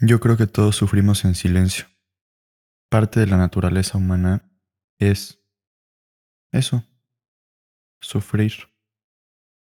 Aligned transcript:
Yo 0.00 0.20
creo 0.20 0.36
que 0.36 0.46
todos 0.46 0.76
sufrimos 0.76 1.24
en 1.24 1.34
silencio. 1.34 1.86
Parte 2.88 3.18
de 3.18 3.26
la 3.26 3.36
naturaleza 3.36 3.98
humana 3.98 4.48
es 5.00 5.42
eso, 6.52 6.84
sufrir 8.00 8.52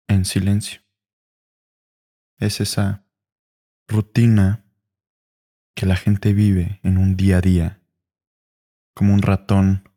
en 0.10 0.26
silencio. 0.26 0.82
Es 2.38 2.60
esa 2.60 3.06
rutina 3.88 4.66
que 5.74 5.86
la 5.86 5.96
gente 5.96 6.34
vive 6.34 6.82
en 6.84 6.98
un 6.98 7.16
día 7.16 7.38
a 7.38 7.42
día, 7.42 7.82
como 8.94 9.14
un 9.14 9.22
ratón 9.22 9.90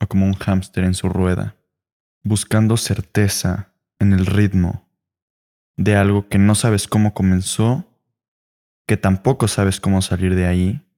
o 0.00 0.06
como 0.06 0.24
un 0.26 0.34
hámster 0.34 0.84
en 0.84 0.94
su 0.94 1.08
rueda, 1.08 1.56
buscando 2.22 2.76
certeza 2.76 3.74
en 3.98 4.12
el 4.12 4.24
ritmo 4.24 4.88
de 5.76 5.96
algo 5.96 6.28
que 6.28 6.38
no 6.38 6.54
sabes 6.54 6.86
cómo 6.86 7.12
comenzó 7.12 7.91
que 8.86 8.96
tampoco 8.96 9.48
sabes 9.48 9.80
cómo 9.80 10.02
salir 10.02 10.34
de 10.34 10.46
ahí 10.46 10.88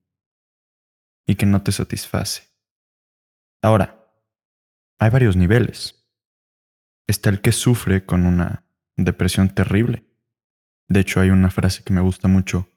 y 1.27 1.37
que 1.37 1.47
no 1.47 1.62
te 1.62 1.73
satisface. 1.73 2.45
Ahora, 3.62 4.05
hay 4.98 5.10
varios 5.10 5.37
niveles. 5.37 6.07
Está 7.07 7.30
el 7.30 7.41
que 7.41 7.52
sufre 7.52 8.05
con 8.05 8.27
una 8.27 8.66
depresión 8.97 9.48
terrible. 9.48 10.05
De 10.88 11.01
hecho, 11.01 11.20
hay 11.20 11.30
una 11.30 11.51
frase 11.51 11.83
que 11.83 11.93
me 11.93 12.01
gusta 12.01 12.29
mucho. 12.29 12.70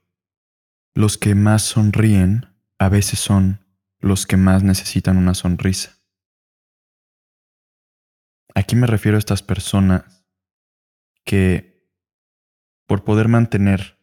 Los 0.94 1.18
que 1.18 1.36
más 1.36 1.62
sonríen 1.62 2.48
a 2.80 2.90
veces 2.90 3.20
son 3.20 3.66
los 4.00 4.26
que 4.26 4.38
más 4.38 4.64
necesitan 4.64 5.18
una 5.18 5.34
sonrisa. 5.34 5.98
Aquí 8.56 8.76
me 8.76 8.88
refiero 8.88 9.18
a 9.18 9.20
estas 9.20 9.44
personas 9.44 10.26
que, 11.24 11.92
por 12.88 13.04
poder 13.04 13.28
mantener 13.28 13.97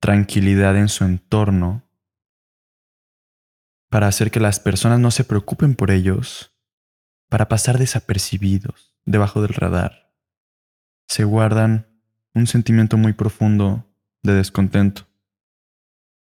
tranquilidad 0.00 0.76
en 0.76 0.88
su 0.88 1.04
entorno 1.04 1.86
para 3.90 4.08
hacer 4.08 4.30
que 4.30 4.40
las 4.40 4.58
personas 4.58 4.98
no 4.98 5.10
se 5.10 5.24
preocupen 5.24 5.74
por 5.74 5.90
ellos, 5.90 6.56
para 7.28 7.48
pasar 7.48 7.78
desapercibidos 7.78 8.96
debajo 9.04 9.42
del 9.42 9.54
radar. 9.54 10.14
Se 11.06 11.24
guardan 11.24 11.86
un 12.34 12.46
sentimiento 12.46 12.96
muy 12.96 13.12
profundo 13.12 13.86
de 14.22 14.34
descontento, 14.34 15.06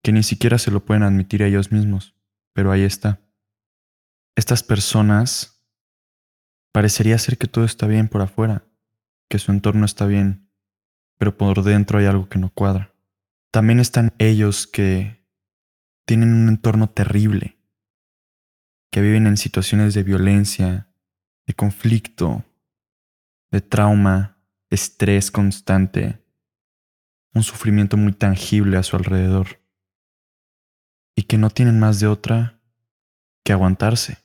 que 0.04 0.12
ni 0.12 0.24
siquiera 0.24 0.58
se 0.58 0.72
lo 0.72 0.84
pueden 0.84 1.04
admitir 1.04 1.44
a 1.44 1.48
ellos 1.48 1.72
mismos, 1.72 2.16
pero 2.54 2.72
ahí 2.72 2.82
está. 2.82 3.22
Estas 4.36 4.64
personas 4.64 5.64
parecería 6.72 7.18
ser 7.20 7.38
que 7.38 7.48
todo 7.48 7.66
está 7.66 7.88
bien 7.88 8.10
por 8.10 8.22
afuera, 8.22 8.66
que 9.30 9.40
su 9.40 9.52
entorno 9.52 9.86
está 9.86 10.06
bien, 10.08 10.50
pero 11.18 11.38
por 11.38 11.64
dentro 11.64 12.00
hay 12.00 12.08
algo 12.08 12.28
que 12.28 12.40
no 12.40 12.50
cuadra. 12.50 12.93
También 13.54 13.80
están 13.80 14.16
ellos 14.18 14.66
que 14.66 15.24
tienen 16.08 16.34
un 16.34 16.50
entorno 16.50 16.90
terrible, 16.90 17.60
que 18.92 19.00
viven 19.00 19.28
en 19.28 19.38
situaciones 19.38 19.94
de 19.94 20.02
violencia, 20.02 20.88
de 21.46 21.54
conflicto, 21.54 22.44
de 23.52 23.62
trauma, 23.62 24.40
estrés 24.72 25.30
constante, 25.30 26.26
un 27.36 27.44
sufrimiento 27.44 27.96
muy 27.96 28.14
tangible 28.14 28.76
a 28.78 28.82
su 28.82 28.96
alrededor, 28.96 29.62
y 31.16 31.22
que 31.22 31.38
no 31.38 31.52
tienen 31.52 31.80
más 31.80 32.00
de 32.00 32.08
otra 32.08 32.60
que 33.46 33.54
aguantarse, 33.54 34.18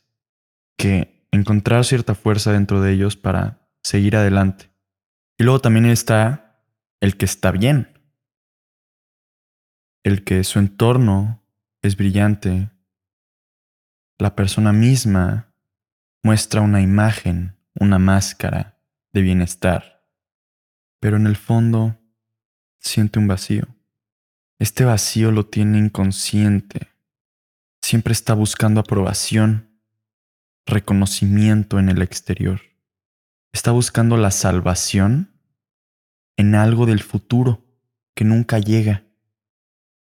que 0.78 1.28
encontrar 1.32 1.84
cierta 1.84 2.14
fuerza 2.14 2.52
dentro 2.52 2.80
de 2.80 2.94
ellos 2.94 3.18
para 3.18 3.68
seguir 3.82 4.16
adelante. 4.16 4.70
Y 5.36 5.44
luego 5.44 5.60
también 5.60 5.84
está 5.84 6.64
el 7.00 7.18
que 7.18 7.26
está 7.26 7.50
bien, 7.50 7.97
el 10.08 10.24
que 10.24 10.42
su 10.42 10.58
entorno 10.58 11.42
es 11.82 11.96
brillante, 11.96 12.70
la 14.18 14.34
persona 14.34 14.72
misma 14.72 15.52
muestra 16.22 16.62
una 16.62 16.80
imagen, 16.80 17.56
una 17.78 17.98
máscara 17.98 18.80
de 19.12 19.20
bienestar, 19.20 20.06
pero 20.98 21.16
en 21.18 21.26
el 21.26 21.36
fondo 21.36 21.98
siente 22.80 23.18
un 23.18 23.28
vacío. 23.28 23.64
Este 24.58 24.84
vacío 24.84 25.30
lo 25.30 25.46
tiene 25.46 25.78
inconsciente. 25.78 26.88
Siempre 27.82 28.12
está 28.12 28.32
buscando 28.32 28.80
aprobación, 28.80 29.78
reconocimiento 30.66 31.78
en 31.78 31.90
el 31.90 32.00
exterior. 32.00 32.62
Está 33.52 33.72
buscando 33.72 34.16
la 34.16 34.30
salvación 34.30 35.38
en 36.36 36.54
algo 36.54 36.86
del 36.86 37.02
futuro 37.02 37.62
que 38.14 38.24
nunca 38.24 38.58
llega 38.58 39.07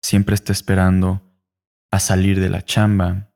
siempre 0.03 0.35
está 0.35 0.51
esperando 0.51 1.23
a 1.89 1.99
salir 1.99 2.39
de 2.39 2.49
la 2.49 2.63
chamba, 2.63 3.33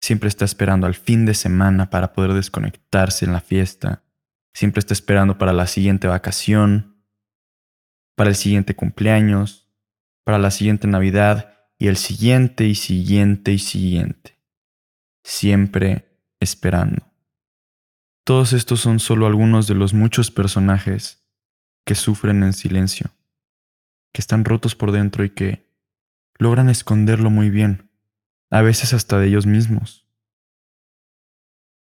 siempre 0.00 0.28
está 0.28 0.44
esperando 0.44 0.86
al 0.86 0.94
fin 0.94 1.26
de 1.26 1.34
semana 1.34 1.90
para 1.90 2.12
poder 2.14 2.32
desconectarse 2.32 3.26
en 3.26 3.32
la 3.32 3.40
fiesta, 3.40 4.02
siempre 4.54 4.80
está 4.80 4.94
esperando 4.94 5.38
para 5.38 5.52
la 5.52 5.66
siguiente 5.66 6.08
vacación, 6.08 7.04
para 8.16 8.30
el 8.30 8.36
siguiente 8.36 8.74
cumpleaños, 8.74 9.68
para 10.24 10.38
la 10.38 10.50
siguiente 10.50 10.88
Navidad 10.88 11.54
y 11.78 11.88
el 11.88 11.96
siguiente 11.96 12.66
y 12.66 12.74
siguiente 12.74 13.52
y 13.52 13.58
siguiente. 13.58 14.38
Siempre 15.22 16.18
esperando. 16.40 17.06
Todos 18.24 18.52
estos 18.52 18.80
son 18.80 19.00
solo 19.00 19.26
algunos 19.26 19.66
de 19.66 19.74
los 19.74 19.92
muchos 19.92 20.30
personajes 20.30 21.26
que 21.84 21.94
sufren 21.94 22.42
en 22.42 22.52
silencio, 22.52 23.10
que 24.12 24.20
están 24.20 24.44
rotos 24.44 24.74
por 24.74 24.92
dentro 24.92 25.24
y 25.24 25.30
que 25.30 25.69
logran 26.40 26.70
esconderlo 26.70 27.28
muy 27.28 27.50
bien, 27.50 27.90
a 28.50 28.62
veces 28.62 28.94
hasta 28.94 29.18
de 29.18 29.28
ellos 29.28 29.46
mismos. 29.46 30.08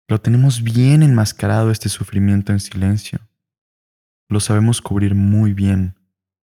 Lo 0.08 0.20
tenemos 0.20 0.62
bien 0.62 1.04
enmascarado 1.04 1.70
este 1.70 1.88
sufrimiento 1.88 2.52
en 2.52 2.58
silencio. 2.58 3.20
Lo 4.28 4.40
sabemos 4.40 4.82
cubrir 4.82 5.14
muy 5.14 5.54
bien 5.54 5.94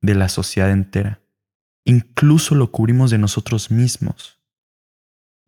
de 0.01 0.15
la 0.15 0.29
sociedad 0.29 0.71
entera. 0.71 1.21
Incluso 1.85 2.55
lo 2.55 2.71
cubrimos 2.71 3.11
de 3.11 3.19
nosotros 3.19 3.71
mismos. 3.71 4.41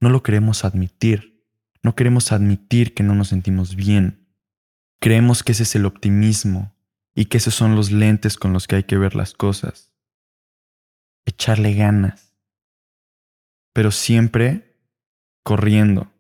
No 0.01 0.11
lo 0.11 0.23
queremos 0.25 0.65
admitir. 0.65 1.47
No 1.85 1.95
queremos 1.95 2.33
admitir 2.33 2.95
que 2.95 3.05
no 3.05 3.15
nos 3.15 3.29
sentimos 3.29 3.77
bien. 3.77 4.27
Creemos 5.01 5.45
que 5.45 5.53
ese 5.53 5.63
es 5.63 5.77
el 5.77 5.87
optimismo 5.87 6.75
y 7.15 7.27
que 7.27 7.39
esos 7.39 7.55
son 7.55 7.77
los 7.77 7.93
lentes 7.93 8.37
con 8.37 8.53
los 8.53 8.67
que 8.67 8.77
hay 8.77 8.85
que 8.85 8.99
ver 8.99 9.15
las 9.15 9.35
cosas. 9.35 9.95
Echarle 11.25 11.75
ganas 11.75 12.30
pero 13.73 13.91
siempre 13.91 14.77
corriendo, 15.43 16.13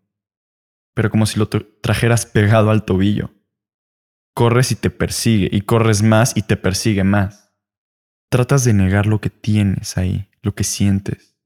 pero 0.94 1.10
como 1.10 1.26
si 1.26 1.38
lo 1.38 1.48
trajeras 1.48 2.26
pegado 2.26 2.70
al 2.70 2.84
tobillo. 2.84 3.32
Corres 4.34 4.72
y 4.72 4.76
te 4.76 4.90
persigue, 4.90 5.48
y 5.50 5.62
corres 5.62 6.02
más 6.02 6.36
y 6.36 6.42
te 6.42 6.56
persigue 6.56 7.04
más. 7.04 7.52
Tratas 8.30 8.64
de 8.64 8.72
negar 8.72 9.06
lo 9.06 9.20
que 9.20 9.30
tienes 9.30 9.98
ahí, 9.98 10.28
lo 10.42 10.54
que 10.54 10.64
sientes. 10.64 11.36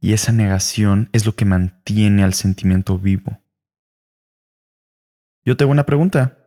Y 0.00 0.12
esa 0.12 0.32
negación 0.32 1.08
es 1.12 1.26
lo 1.26 1.34
que 1.34 1.44
mantiene 1.44 2.24
al 2.24 2.34
sentimiento 2.34 2.98
vivo. 2.98 3.42
Yo 5.44 5.56
tengo 5.56 5.72
una 5.72 5.86
pregunta. 5.86 6.38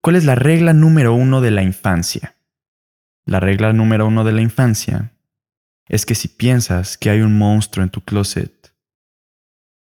¿Cuál 0.00 0.16
es 0.16 0.24
la 0.24 0.34
regla 0.34 0.72
número 0.72 1.14
uno 1.14 1.40
de 1.40 1.50
la 1.50 1.62
infancia? 1.62 2.36
La 3.24 3.40
regla 3.40 3.72
número 3.72 4.06
uno 4.06 4.24
de 4.24 4.32
la 4.32 4.42
infancia 4.42 5.12
es 5.88 6.04
que 6.04 6.14
si 6.14 6.28
piensas 6.28 6.98
que 6.98 7.10
hay 7.10 7.20
un 7.22 7.36
monstruo 7.36 7.82
en 7.82 7.90
tu 7.90 8.02
closet, 8.02 8.74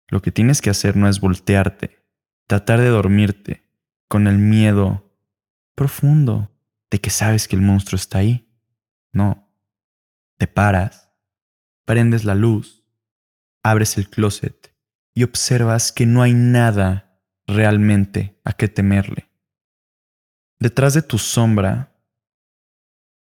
lo 0.09 0.23
que 0.23 0.33
tienes 0.33 0.61
que 0.61 0.71
hacer 0.71 0.97
no 0.97 1.09
es 1.09 1.21
voltearte, 1.21 2.05
tratar 2.47 2.81
de 2.81 2.89
dormirte 2.89 3.63
con 4.07 4.27
el 4.27 4.39
miedo 4.39 5.15
profundo 5.75 6.51
de 6.91 7.01
que 7.01 7.11
sabes 7.11 7.49
que 7.49 7.57
el 7.57 7.63
monstruo 7.63 7.97
está 7.97 8.19
ahí. 8.19 8.49
No, 9.13 9.51
te 10.37 10.47
paras, 10.47 11.11
prendes 11.85 12.25
la 12.25 12.35
luz, 12.35 12.85
abres 13.63 13.99
el 13.99 14.09
closet 14.09 14.75
y 15.15 15.25
observas 15.25 15.93
que 15.93 16.07
no 16.07 16.23
hay 16.23 16.35
nada 16.35 17.23
realmente 17.47 18.39
a 18.45 18.53
qué 18.53 18.69
temerle. 18.69 19.29
Detrás 20.59 20.95
de 20.95 21.03
tu 21.03 21.19
sombra 21.19 21.93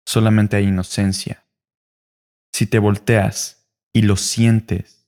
solamente 0.05 0.56
hay 0.56 0.64
inocencia 0.64 1.46
si 2.56 2.67
te 2.67 2.79
volteas 2.79 3.69
y 3.93 4.00
lo 4.00 4.17
sientes, 4.17 5.06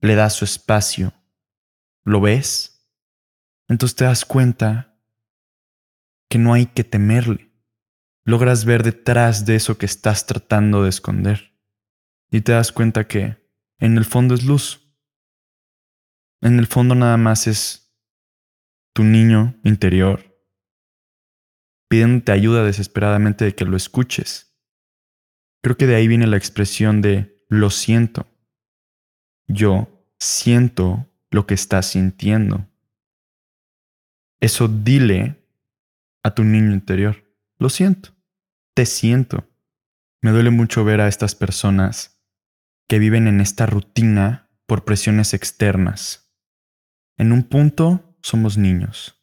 le 0.00 0.14
das 0.14 0.34
su 0.34 0.44
espacio, 0.44 1.14
lo 2.04 2.20
ves, 2.20 2.86
entonces 3.68 3.96
te 3.96 4.04
das 4.04 4.26
cuenta 4.26 4.94
que 6.28 6.36
no 6.36 6.52
hay 6.52 6.66
que 6.66 6.84
temerle. 6.84 7.50
Logras 8.22 8.66
ver 8.66 8.82
detrás 8.82 9.46
de 9.46 9.56
eso 9.56 9.78
que 9.78 9.86
estás 9.86 10.26
tratando 10.26 10.82
de 10.82 10.90
esconder. 10.90 11.58
Y 12.30 12.42
te 12.42 12.52
das 12.52 12.70
cuenta 12.70 13.08
que 13.08 13.50
en 13.78 13.96
el 13.96 14.04
fondo 14.04 14.34
es 14.34 14.44
luz. 14.44 14.94
En 16.42 16.58
el 16.58 16.66
fondo 16.66 16.94
nada 16.94 17.16
más 17.16 17.46
es 17.46 17.96
tu 18.92 19.04
niño 19.04 19.58
interior 19.64 20.38
pidiéndote 21.88 22.32
ayuda 22.32 22.62
desesperadamente 22.62 23.46
de 23.46 23.54
que 23.54 23.64
lo 23.64 23.74
escuches 23.74 24.47
Creo 25.62 25.76
que 25.76 25.86
de 25.86 25.96
ahí 25.96 26.08
viene 26.08 26.26
la 26.26 26.36
expresión 26.36 27.02
de 27.02 27.44
lo 27.48 27.70
siento. 27.70 28.26
Yo 29.46 29.88
siento 30.18 31.06
lo 31.30 31.46
que 31.46 31.54
estás 31.54 31.86
sintiendo. 31.86 32.66
Eso 34.40 34.68
dile 34.68 35.36
a 36.22 36.34
tu 36.34 36.44
niño 36.44 36.72
interior. 36.72 37.24
Lo 37.58 37.70
siento. 37.70 38.10
Te 38.74 38.86
siento. 38.86 39.48
Me 40.22 40.30
duele 40.30 40.50
mucho 40.50 40.84
ver 40.84 41.00
a 41.00 41.08
estas 41.08 41.34
personas 41.34 42.20
que 42.88 42.98
viven 42.98 43.26
en 43.26 43.40
esta 43.40 43.66
rutina 43.66 44.50
por 44.66 44.84
presiones 44.84 45.34
externas. 45.34 46.32
En 47.16 47.32
un 47.32 47.42
punto 47.42 48.16
somos 48.22 48.56
niños. 48.56 49.22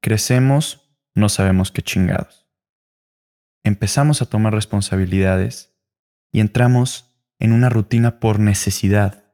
Crecemos, 0.00 0.90
no 1.14 1.28
sabemos 1.28 1.70
qué 1.70 1.82
chingados. 1.82 2.43
Empezamos 3.64 4.20
a 4.20 4.26
tomar 4.26 4.52
responsabilidades 4.52 5.74
y 6.30 6.40
entramos 6.40 7.18
en 7.38 7.52
una 7.52 7.70
rutina 7.70 8.20
por 8.20 8.38
necesidad. 8.38 9.24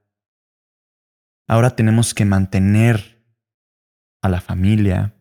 Ahora 1.49 1.75
tenemos 1.75 2.15
que 2.15 2.25
mantener 2.25 3.27
a 4.23 4.29
la 4.29 4.41
familia, 4.41 5.17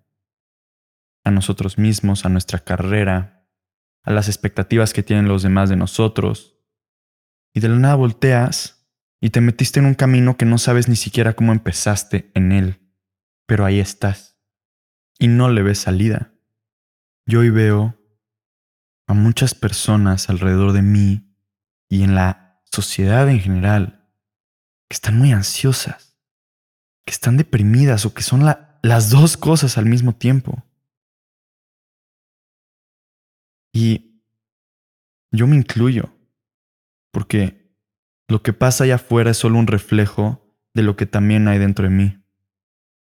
a 1.23 1.31
nosotros 1.31 1.79
mismos, 1.79 2.23
a 2.23 2.29
nuestra 2.29 2.59
carrera, 2.59 3.47
a 4.03 4.11
las 4.11 4.27
expectativas 4.27 4.93
que 4.93 5.03
tienen 5.03 5.27
los 5.27 5.41
demás 5.41 5.69
de 5.69 5.75
nosotros. 5.75 6.57
Y 7.53 7.61
de 7.61 7.69
la 7.69 7.77
nada 7.77 7.95
volteas 7.95 8.87
y 9.19 9.31
te 9.31 9.41
metiste 9.41 9.79
en 9.79 9.87
un 9.87 9.95
camino 9.95 10.37
que 10.37 10.45
no 10.45 10.59
sabes 10.59 10.87
ni 10.87 10.95
siquiera 10.95 11.33
cómo 11.33 11.51
empezaste 11.51 12.31
en 12.35 12.51
él, 12.51 12.79
pero 13.47 13.65
ahí 13.65 13.79
estás. 13.79 14.39
Y 15.17 15.27
no 15.27 15.49
le 15.49 15.63
ves 15.63 15.79
salida. 15.79 16.31
Yo 17.25 17.39
hoy 17.39 17.49
veo 17.49 17.98
a 19.09 19.15
muchas 19.15 19.55
personas 19.55 20.29
alrededor 20.29 20.71
de 20.71 20.83
mí 20.83 21.35
y 21.89 22.03
en 22.03 22.13
la 22.13 22.61
sociedad 22.71 23.27
en 23.27 23.39
general 23.39 24.07
que 24.87 24.93
están 24.93 25.17
muy 25.17 25.31
ansiosas, 25.31 26.15
que 27.07 27.11
están 27.11 27.35
deprimidas 27.35 28.05
o 28.05 28.13
que 28.13 28.21
son 28.21 28.45
las 28.45 29.09
dos 29.09 29.35
cosas 29.35 29.79
al 29.79 29.87
mismo 29.87 30.13
tiempo. 30.13 30.63
Y 33.73 34.21
yo 35.31 35.47
me 35.47 35.55
incluyo, 35.55 36.15
porque 37.11 37.75
lo 38.27 38.43
que 38.43 38.53
pasa 38.53 38.83
allá 38.83 38.95
afuera 38.95 39.31
es 39.31 39.37
solo 39.37 39.57
un 39.57 39.65
reflejo 39.65 40.55
de 40.75 40.83
lo 40.83 40.95
que 40.95 41.07
también 41.07 41.47
hay 41.47 41.57
dentro 41.57 41.85
de 41.85 41.89
mí. 41.89 42.23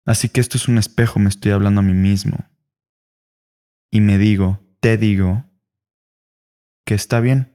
Así 0.07 0.31
que 0.31 0.41
esto 0.41 0.57
es 0.57 0.69
un 0.69 0.79
espejo, 0.79 1.19
me 1.19 1.29
estoy 1.29 1.53
hablando 1.53 1.81
a 1.81 1.85
mí 1.85 1.93
mismo. 1.93 2.49
Y 3.91 4.01
me 4.01 4.17
digo, 4.17 4.59
te 4.81 4.97
digo, 4.97 5.48
que 6.89 6.95
está 6.95 7.21
bien, 7.21 7.55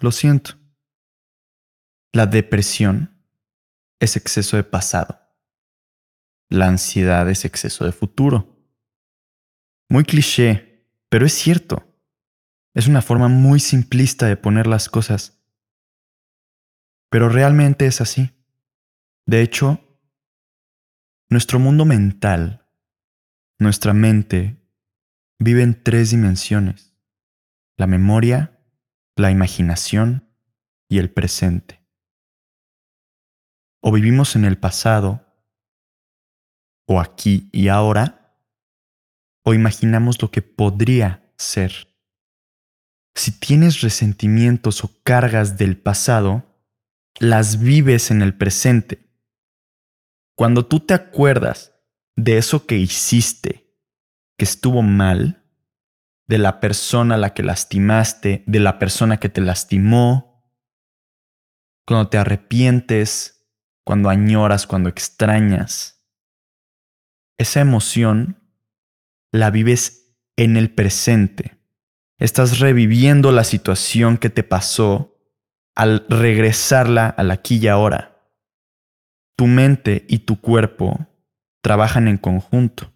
lo 0.00 0.12
siento. 0.12 0.58
La 2.12 2.26
depresión 2.26 3.24
es 4.00 4.16
exceso 4.16 4.58
de 4.58 4.64
pasado. 4.64 5.18
La 6.50 6.68
ansiedad 6.68 7.26
es 7.30 7.46
exceso 7.46 7.86
de 7.86 7.92
futuro. 7.92 8.54
Muy 9.88 10.04
cliché, 10.04 10.90
pero 11.08 11.24
es 11.24 11.32
cierto. 11.32 11.90
Es 12.74 12.86
una 12.86 13.00
forma 13.00 13.28
muy 13.28 13.60
simplista 13.60 14.26
de 14.26 14.36
poner 14.36 14.66
las 14.66 14.90
cosas. 14.90 15.42
Pero 17.08 17.30
realmente 17.30 17.86
es 17.86 18.02
así. 18.02 18.30
De 19.24 19.40
hecho, 19.40 19.80
nuestro 21.30 21.58
mundo 21.58 21.86
mental, 21.86 22.68
nuestra 23.58 23.94
mente, 23.94 24.62
vive 25.38 25.62
en 25.62 25.82
tres 25.82 26.10
dimensiones. 26.10 26.94
La 27.78 27.86
memoria, 27.86 28.52
la 29.16 29.30
imaginación 29.30 30.28
y 30.88 30.98
el 30.98 31.10
presente. 31.10 31.82
O 33.80 33.90
vivimos 33.92 34.36
en 34.36 34.44
el 34.44 34.58
pasado, 34.58 35.24
o 36.86 37.00
aquí 37.00 37.48
y 37.52 37.68
ahora, 37.68 38.38
o 39.42 39.54
imaginamos 39.54 40.20
lo 40.20 40.30
que 40.30 40.42
podría 40.42 41.32
ser. 41.36 41.88
Si 43.14 43.32
tienes 43.32 43.80
resentimientos 43.80 44.84
o 44.84 44.90
cargas 45.02 45.56
del 45.56 45.78
pasado, 45.78 46.44
las 47.18 47.60
vives 47.60 48.10
en 48.10 48.20
el 48.20 48.36
presente. 48.36 49.08
Cuando 50.36 50.66
tú 50.66 50.80
te 50.80 50.92
acuerdas 50.92 51.72
de 52.14 52.36
eso 52.36 52.66
que 52.66 52.76
hiciste, 52.76 53.74
que 54.36 54.44
estuvo 54.44 54.82
mal, 54.82 55.45
de 56.26 56.38
la 56.38 56.60
persona 56.60 57.14
a 57.14 57.18
la 57.18 57.34
que 57.34 57.42
lastimaste, 57.42 58.42
de 58.46 58.60
la 58.60 58.78
persona 58.78 59.18
que 59.18 59.28
te 59.28 59.40
lastimó, 59.40 60.44
cuando 61.86 62.08
te 62.08 62.18
arrepientes, 62.18 63.48
cuando 63.84 64.08
añoras, 64.08 64.66
cuando 64.66 64.88
extrañas, 64.88 66.04
esa 67.38 67.60
emoción 67.60 68.42
la 69.30 69.50
vives 69.50 70.16
en 70.36 70.56
el 70.56 70.70
presente. 70.70 71.58
Estás 72.18 72.58
reviviendo 72.58 73.30
la 73.30 73.44
situación 73.44 74.16
que 74.16 74.30
te 74.30 74.42
pasó 74.42 75.16
al 75.76 76.06
regresarla 76.08 77.08
al 77.08 77.30
aquí 77.30 77.58
y 77.58 77.68
ahora. 77.68 78.32
Tu 79.36 79.46
mente 79.46 80.06
y 80.08 80.20
tu 80.20 80.40
cuerpo 80.40 81.06
trabajan 81.62 82.08
en 82.08 82.16
conjunto, 82.16 82.92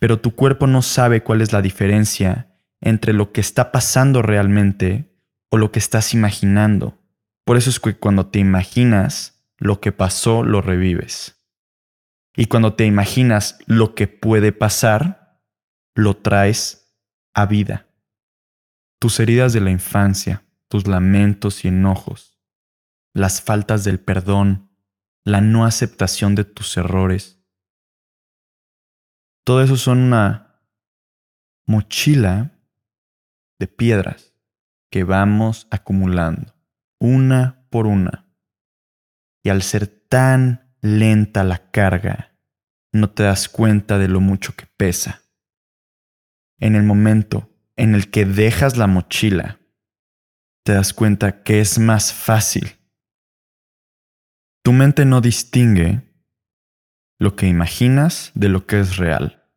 pero 0.00 0.18
tu 0.18 0.34
cuerpo 0.34 0.66
no 0.66 0.80
sabe 0.80 1.22
cuál 1.22 1.42
es 1.42 1.52
la 1.52 1.60
diferencia 1.60 2.53
entre 2.84 3.12
lo 3.12 3.32
que 3.32 3.40
está 3.40 3.72
pasando 3.72 4.22
realmente 4.22 5.18
o 5.50 5.58
lo 5.58 5.72
que 5.72 5.80
estás 5.80 6.14
imaginando. 6.14 7.02
Por 7.44 7.56
eso 7.56 7.70
es 7.70 7.80
que 7.80 7.96
cuando 7.96 8.28
te 8.28 8.38
imaginas 8.38 9.44
lo 9.58 9.80
que 9.80 9.90
pasó, 9.90 10.44
lo 10.44 10.60
revives. 10.60 11.42
Y 12.36 12.46
cuando 12.46 12.74
te 12.74 12.86
imaginas 12.86 13.58
lo 13.66 13.96
que 13.96 14.06
puede 14.06 14.52
pasar, 14.52 15.40
lo 15.96 16.16
traes 16.16 16.94
a 17.34 17.46
vida 17.46 17.86
tus 19.04 19.20
heridas 19.20 19.52
de 19.52 19.60
la 19.60 19.70
infancia, 19.70 20.46
tus 20.66 20.86
lamentos 20.86 21.66
y 21.66 21.68
enojos, 21.68 22.40
las 23.12 23.42
faltas 23.42 23.84
del 23.84 24.00
perdón, 24.00 24.70
la 25.24 25.42
no 25.42 25.66
aceptación 25.66 26.34
de 26.34 26.44
tus 26.44 26.78
errores. 26.78 27.38
Todo 29.44 29.62
eso 29.62 29.76
son 29.76 29.98
una 29.98 30.58
mochila 31.66 32.53
de 33.64 33.68
piedras 33.68 34.34
que 34.90 35.04
vamos 35.04 35.66
acumulando, 35.70 36.54
una 37.00 37.66
por 37.70 37.86
una. 37.86 38.26
Y 39.42 39.48
al 39.48 39.62
ser 39.62 39.86
tan 39.86 40.76
lenta 40.82 41.44
la 41.44 41.70
carga, 41.70 42.36
no 42.92 43.08
te 43.08 43.22
das 43.22 43.48
cuenta 43.48 43.98
de 43.98 44.08
lo 44.08 44.20
mucho 44.20 44.54
que 44.54 44.66
pesa. 44.66 45.22
En 46.58 46.76
el 46.76 46.82
momento 46.82 47.50
en 47.76 47.94
el 47.94 48.10
que 48.10 48.26
dejas 48.26 48.76
la 48.76 48.86
mochila, 48.86 49.58
te 50.62 50.74
das 50.74 50.92
cuenta 50.92 51.42
que 51.42 51.60
es 51.60 51.78
más 51.78 52.12
fácil. 52.12 52.76
Tu 54.62 54.72
mente 54.72 55.06
no 55.06 55.22
distingue 55.22 56.02
lo 57.18 57.34
que 57.34 57.46
imaginas 57.46 58.30
de 58.34 58.50
lo 58.50 58.66
que 58.66 58.80
es 58.80 58.98
real. 58.98 59.50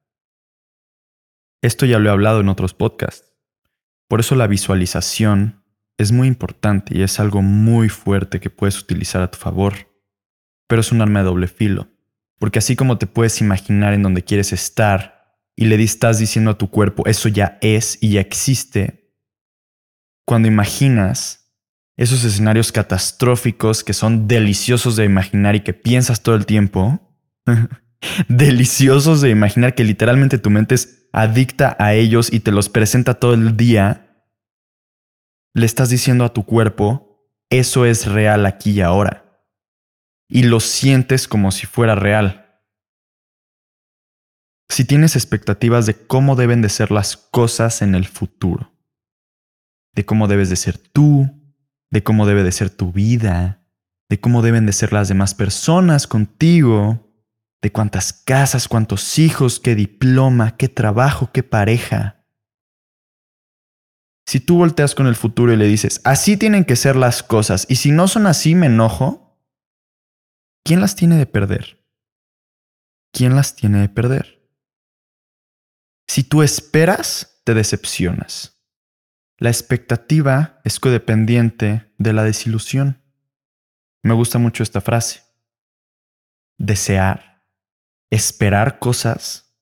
Esto 1.61 1.85
ya 1.85 1.99
lo 1.99 2.07
he 2.07 2.11
hablado 2.13 2.39
en 2.39 2.47
otros 2.47 2.73
podcasts. 2.73 3.36
Por 4.07 4.19
eso 4.19 4.35
la 4.35 4.47
visualización 4.47 5.63
es 5.97 6.11
muy 6.11 6.27
importante 6.27 6.97
y 6.97 7.01
es 7.01 7.19
algo 7.19 7.41
muy 7.41 7.89
fuerte 7.89 8.39
que 8.39 8.49
puedes 8.49 8.79
utilizar 8.79 9.21
a 9.21 9.31
tu 9.31 9.37
favor. 9.37 9.91
Pero 10.67 10.81
es 10.81 10.91
un 10.91 11.01
arma 11.01 11.19
de 11.19 11.25
doble 11.25 11.47
filo, 11.47 11.89
porque 12.39 12.59
así 12.59 12.75
como 12.75 12.97
te 12.97 13.07
puedes 13.07 13.41
imaginar 13.41 13.93
en 13.93 14.03
donde 14.03 14.23
quieres 14.23 14.53
estar 14.53 15.37
y 15.55 15.65
le 15.65 15.81
estás 15.81 16.19
diciendo 16.19 16.51
a 16.51 16.57
tu 16.57 16.69
cuerpo, 16.69 17.03
eso 17.07 17.29
ya 17.29 17.57
es 17.61 17.97
y 18.01 18.11
ya 18.11 18.21
existe, 18.21 19.13
cuando 20.25 20.47
imaginas 20.47 21.53
esos 21.95 22.23
escenarios 22.23 22.71
catastróficos 22.71 23.83
que 23.83 23.93
son 23.93 24.27
deliciosos 24.27 24.95
de 24.95 25.05
imaginar 25.05 25.55
y 25.55 25.61
que 25.61 25.73
piensas 25.73 26.21
todo 26.21 26.35
el 26.35 26.45
tiempo, 26.45 26.99
deliciosos 28.27 29.21
de 29.21 29.31
imaginar 29.31 29.73
que 29.73 29.83
literalmente 29.83 30.37
tu 30.37 30.49
mente 30.49 30.75
es 30.75 30.96
adicta 31.17 31.75
a 31.79 31.95
ellos 31.95 32.31
y 32.31 32.41
te 32.41 32.51
los 32.51 32.69
presenta 32.69 33.15
todo 33.15 33.33
el 33.33 33.57
día, 33.57 34.23
le 35.55 35.65
estás 35.65 35.89
diciendo 35.89 36.23
a 36.23 36.31
tu 36.31 36.45
cuerpo, 36.45 37.27
eso 37.49 37.85
es 37.85 38.05
real 38.05 38.45
aquí 38.45 38.71
y 38.71 38.81
ahora. 38.81 39.41
Y 40.29 40.43
lo 40.43 40.59
sientes 40.59 41.27
como 41.27 41.51
si 41.51 41.65
fuera 41.65 41.95
real. 41.95 42.61
Si 44.69 44.85
tienes 44.85 45.15
expectativas 45.15 45.87
de 45.87 45.95
cómo 45.95 46.35
deben 46.35 46.61
de 46.61 46.69
ser 46.69 46.91
las 46.91 47.17
cosas 47.17 47.81
en 47.81 47.95
el 47.95 48.05
futuro, 48.05 48.71
de 49.95 50.05
cómo 50.05 50.27
debes 50.27 50.51
de 50.51 50.55
ser 50.55 50.77
tú, 50.77 51.31
de 51.89 52.03
cómo 52.03 52.27
debe 52.27 52.43
de 52.43 52.51
ser 52.51 52.69
tu 52.69 52.91
vida, 52.91 53.65
de 54.07 54.19
cómo 54.19 54.43
deben 54.43 54.67
de 54.67 54.73
ser 54.73 54.93
las 54.93 55.07
demás 55.07 55.33
personas 55.33 56.05
contigo, 56.05 57.06
de 57.61 57.71
cuántas 57.71 58.13
casas, 58.13 58.67
cuántos 58.67 59.17
hijos, 59.19 59.59
qué 59.59 59.75
diploma, 59.75 60.57
qué 60.57 60.69
trabajo, 60.69 61.31
qué 61.33 61.43
pareja. 61.43 62.25
Si 64.27 64.39
tú 64.39 64.57
volteas 64.57 64.93
con 64.93 65.07
el 65.07 65.15
futuro 65.15 65.53
y 65.53 65.55
le 65.55 65.65
dices, 65.65 66.01
así 66.03 66.37
tienen 66.37 66.65
que 66.65 66.75
ser 66.75 66.95
las 66.95 67.23
cosas, 67.23 67.65
y 67.69 67.77
si 67.77 67.91
no 67.91 68.07
son 68.07 68.27
así, 68.27 68.55
me 68.55 68.65
enojo, 68.67 69.41
¿quién 70.63 70.81
las 70.81 70.95
tiene 70.95 71.17
de 71.17 71.25
perder? 71.25 71.85
¿Quién 73.13 73.35
las 73.35 73.55
tiene 73.55 73.79
de 73.79 73.89
perder? 73.89 74.37
Si 76.07 76.23
tú 76.23 76.43
esperas, 76.43 77.41
te 77.45 77.53
decepcionas. 77.53 78.61
La 79.37 79.49
expectativa 79.49 80.59
es 80.63 80.79
codependiente 80.79 81.93
de 81.97 82.13
la 82.13 82.23
desilusión. 82.23 83.01
Me 84.03 84.13
gusta 84.13 84.39
mucho 84.39 84.63
esta 84.63 84.81
frase. 84.81 85.23
Desear, 86.57 87.36
esperar 88.09 88.79
cosas, 88.79 89.55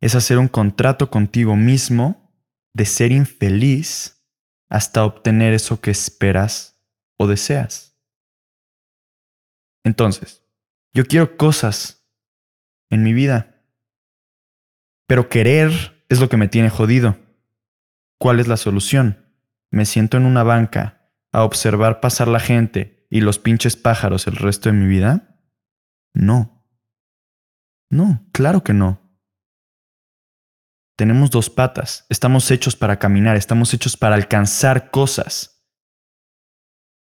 es 0.00 0.14
hacer 0.14 0.38
un 0.38 0.48
contrato 0.48 1.10
contigo 1.10 1.56
mismo 1.56 2.34
de 2.74 2.84
ser 2.84 3.12
infeliz 3.12 4.26
hasta 4.68 5.04
obtener 5.04 5.54
eso 5.54 5.80
que 5.80 5.90
esperas 5.90 6.82
o 7.18 7.26
deseas. 7.26 7.98
Entonces, 9.84 10.44
yo 10.92 11.04
quiero 11.04 11.36
cosas 11.36 12.08
en 12.90 13.02
mi 13.02 13.12
vida, 13.12 13.62
pero 15.06 15.28
querer 15.28 16.04
es 16.08 16.20
lo 16.20 16.28
que 16.28 16.36
me 16.36 16.48
tiene 16.48 16.70
jodido. 16.70 17.18
¿Cuál 18.18 18.40
es 18.40 18.48
la 18.48 18.56
solución? 18.56 19.26
¿Me 19.70 19.84
siento 19.84 20.16
en 20.16 20.26
una 20.26 20.42
banca 20.42 21.12
a 21.32 21.44
observar 21.44 22.00
pasar 22.00 22.28
la 22.28 22.40
gente 22.40 23.06
y 23.10 23.20
los 23.20 23.38
pinches 23.38 23.76
pájaros 23.76 24.26
el 24.26 24.36
resto 24.36 24.68
de 24.68 24.74
mi 24.74 24.86
vida? 24.86 25.38
No. 26.14 26.55
No, 27.90 28.26
claro 28.32 28.62
que 28.62 28.72
no. 28.72 29.00
Tenemos 30.96 31.30
dos 31.30 31.50
patas, 31.50 32.06
estamos 32.08 32.50
hechos 32.50 32.74
para 32.74 32.98
caminar, 32.98 33.36
estamos 33.36 33.72
hechos 33.74 33.96
para 33.96 34.14
alcanzar 34.14 34.90
cosas. 34.90 35.64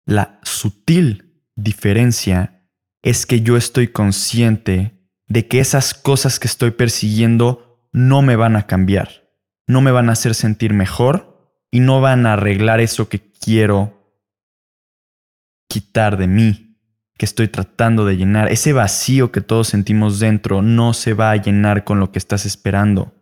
La 0.05 0.39
sutil 0.43 1.43
diferencia 1.55 2.69
es 3.01 3.25
que 3.25 3.41
yo 3.41 3.57
estoy 3.57 3.89
consciente 3.89 5.09
de 5.27 5.47
que 5.47 5.59
esas 5.59 5.93
cosas 5.93 6.39
que 6.39 6.47
estoy 6.47 6.71
persiguiendo 6.71 7.89
no 7.91 8.21
me 8.21 8.35
van 8.35 8.55
a 8.55 8.67
cambiar, 8.67 9.29
no 9.67 9.81
me 9.81 9.91
van 9.91 10.09
a 10.09 10.13
hacer 10.13 10.33
sentir 10.33 10.73
mejor 10.73 11.33
y 11.69 11.79
no 11.79 12.01
van 12.01 12.25
a 12.25 12.33
arreglar 12.33 12.79
eso 12.79 13.09
que 13.09 13.31
quiero 13.31 14.17
quitar 15.67 16.17
de 16.17 16.27
mí, 16.27 16.72
que 17.17 17.25
estoy 17.25 17.47
tratando 17.47 18.05
de 18.05 18.17
llenar. 18.17 18.51
Ese 18.51 18.73
vacío 18.73 19.31
que 19.31 19.41
todos 19.41 19.67
sentimos 19.67 20.19
dentro 20.19 20.61
no 20.61 20.93
se 20.93 21.13
va 21.13 21.31
a 21.31 21.35
llenar 21.35 21.83
con 21.83 21.99
lo 21.99 22.11
que 22.11 22.19
estás 22.19 22.45
esperando. 22.45 23.13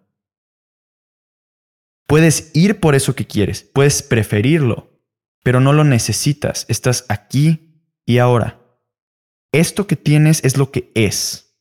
Puedes 2.07 2.51
ir 2.53 2.79
por 2.79 2.95
eso 2.95 3.15
que 3.15 3.25
quieres, 3.25 3.63
puedes 3.63 4.03
preferirlo, 4.03 4.99
pero 5.43 5.59
no 5.59 5.71
lo 5.71 5.83
necesitas, 5.83 6.65
estás 6.67 7.05
aquí 7.07 7.83
y 8.05 8.17
ahora. 8.17 8.59
Esto 9.53 9.87
que 9.87 9.95
tienes 9.95 10.43
es 10.43 10.57
lo 10.57 10.71
que 10.71 10.91
es. 10.95 11.57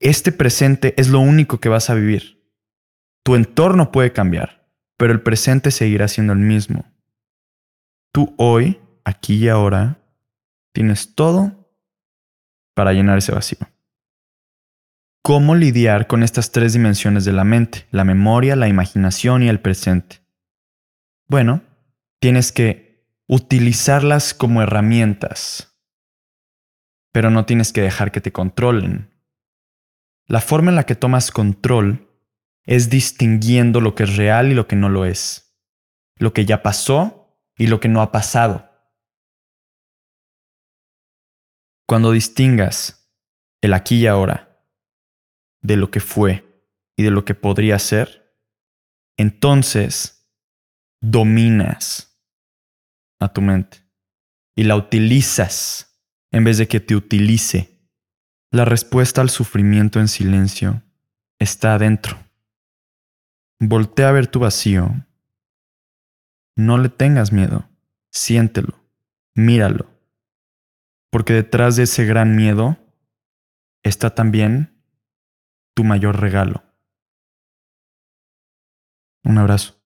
Este 0.00 0.32
presente 0.32 0.94
es 0.96 1.08
lo 1.08 1.20
único 1.20 1.60
que 1.60 1.68
vas 1.68 1.90
a 1.90 1.94
vivir. 1.94 2.44
Tu 3.24 3.36
entorno 3.36 3.90
puede 3.90 4.12
cambiar, 4.12 4.68
pero 4.96 5.12
el 5.12 5.22
presente 5.22 5.70
seguirá 5.70 6.08
siendo 6.08 6.32
el 6.32 6.40
mismo. 6.40 6.92
Tú 8.12 8.34
hoy, 8.36 8.80
aquí 9.04 9.36
y 9.36 9.48
ahora, 9.48 9.98
tienes 10.72 11.14
todo 11.14 11.63
para 12.74 12.92
llenar 12.92 13.18
ese 13.18 13.32
vacío. 13.32 13.58
¿Cómo 15.22 15.54
lidiar 15.54 16.06
con 16.06 16.22
estas 16.22 16.52
tres 16.52 16.74
dimensiones 16.74 17.24
de 17.24 17.32
la 17.32 17.44
mente? 17.44 17.86
La 17.90 18.04
memoria, 18.04 18.56
la 18.56 18.68
imaginación 18.68 19.42
y 19.42 19.48
el 19.48 19.58
presente. 19.58 20.20
Bueno, 21.28 21.62
tienes 22.20 22.52
que 22.52 23.08
utilizarlas 23.26 24.34
como 24.34 24.60
herramientas, 24.60 25.80
pero 27.10 27.30
no 27.30 27.46
tienes 27.46 27.72
que 27.72 27.80
dejar 27.80 28.12
que 28.12 28.20
te 28.20 28.32
controlen. 28.32 29.10
La 30.26 30.40
forma 30.40 30.70
en 30.70 30.76
la 30.76 30.84
que 30.84 30.94
tomas 30.94 31.30
control 31.30 32.10
es 32.64 32.90
distinguiendo 32.90 33.80
lo 33.80 33.94
que 33.94 34.02
es 34.02 34.16
real 34.16 34.50
y 34.50 34.54
lo 34.54 34.66
que 34.66 34.76
no 34.76 34.88
lo 34.88 35.06
es, 35.06 35.56
lo 36.16 36.32
que 36.32 36.44
ya 36.44 36.62
pasó 36.62 37.40
y 37.56 37.66
lo 37.68 37.80
que 37.80 37.88
no 37.88 38.02
ha 38.02 38.12
pasado. 38.12 38.73
Cuando 41.86 42.12
distingas 42.12 43.10
el 43.60 43.74
aquí 43.74 43.96
y 43.96 44.06
ahora 44.06 44.62
de 45.62 45.76
lo 45.76 45.90
que 45.90 46.00
fue 46.00 46.44
y 46.96 47.02
de 47.02 47.10
lo 47.10 47.24
que 47.24 47.34
podría 47.34 47.78
ser, 47.78 48.36
entonces 49.16 50.30
dominas 51.00 52.18
a 53.20 53.32
tu 53.32 53.42
mente 53.42 53.84
y 54.56 54.64
la 54.64 54.76
utilizas 54.76 56.00
en 56.30 56.44
vez 56.44 56.58
de 56.58 56.68
que 56.68 56.80
te 56.80 56.96
utilice. 56.96 57.70
La 58.50 58.64
respuesta 58.64 59.20
al 59.20 59.30
sufrimiento 59.30 60.00
en 60.00 60.08
silencio 60.08 60.82
está 61.38 61.74
adentro. 61.74 62.18
Voltea 63.60 64.08
a 64.08 64.12
ver 64.12 64.26
tu 64.26 64.40
vacío. 64.40 64.90
No 66.56 66.78
le 66.78 66.88
tengas 66.88 67.32
miedo, 67.32 67.68
siéntelo, 68.10 68.80
míralo, 69.34 69.93
porque 71.14 71.32
detrás 71.32 71.76
de 71.76 71.84
ese 71.84 72.04
gran 72.04 72.34
miedo 72.34 72.76
está 73.84 74.16
también 74.16 74.82
tu 75.72 75.84
mayor 75.84 76.20
regalo. 76.20 76.64
Un 79.22 79.38
abrazo. 79.38 79.80